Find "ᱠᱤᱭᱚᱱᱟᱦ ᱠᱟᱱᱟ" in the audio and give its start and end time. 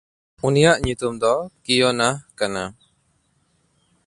1.63-2.63